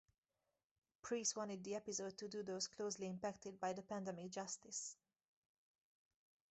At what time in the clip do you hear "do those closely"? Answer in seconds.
2.27-3.05